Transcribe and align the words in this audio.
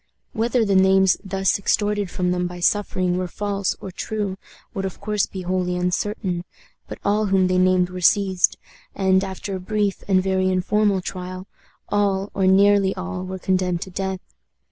Whether 0.33 0.65
the 0.65 0.73
names 0.75 1.15
thus 1.23 1.59
extorted 1.59 2.09
from 2.09 2.31
them 2.31 2.47
by 2.47 2.59
suffering 2.59 3.17
were 3.19 3.27
false 3.27 3.75
or 3.79 3.91
true 3.91 4.35
would 4.73 4.83
of 4.83 4.99
course 4.99 5.27
be 5.27 5.43
wholly 5.43 5.75
uncertain, 5.75 6.43
but 6.87 6.97
all 7.05 7.27
whom 7.27 7.45
they 7.45 7.59
named 7.59 7.91
were 7.91 8.01
seized, 8.01 8.57
and, 8.95 9.23
after 9.23 9.55
a 9.55 9.59
brief 9.59 10.03
and 10.07 10.23
very 10.23 10.49
informal 10.49 11.01
trial, 11.01 11.45
all, 11.89 12.31
or 12.33 12.47
nearly 12.47 12.95
all, 12.95 13.23
were 13.23 13.37
condemned 13.37 13.83
to 13.83 13.91
death. 13.91 14.21